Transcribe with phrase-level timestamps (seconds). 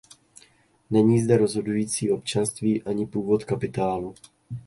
[0.89, 4.15] Není zde rozhodující občanství ani původ kapitálu.